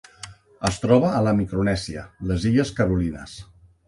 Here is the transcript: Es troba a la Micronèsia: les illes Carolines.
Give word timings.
Es 0.69 0.77
troba 0.85 1.11
a 1.17 1.19
la 1.27 1.33
Micronèsia: 1.39 2.05
les 2.31 2.47
illes 2.53 2.73
Carolines. 2.81 3.37